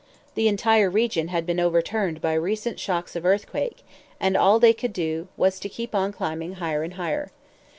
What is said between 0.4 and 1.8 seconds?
entire region had been